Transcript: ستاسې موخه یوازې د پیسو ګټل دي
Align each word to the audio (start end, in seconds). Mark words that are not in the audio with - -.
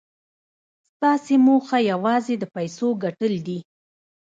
ستاسې 0.95 1.35
موخه 1.45 1.77
یوازې 1.91 2.35
د 2.39 2.43
پیسو 2.55 2.87
ګټل 3.03 3.33
دي 3.47 3.59